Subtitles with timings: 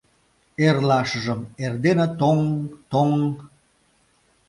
[0.65, 2.59] Эрлашыжым эрдене тоҥ-ҥ!..
[2.91, 3.31] тоҥ-ҥ!